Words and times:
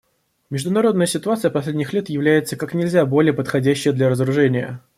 Международная 0.49 1.05
ситуация 1.05 1.51
последних 1.51 1.93
лет 1.93 2.09
является 2.09 2.55
как 2.55 2.73
нельзя 2.73 3.05
более 3.05 3.33
подходящей 3.35 3.91
для 3.91 4.09
разоружения. 4.09 4.81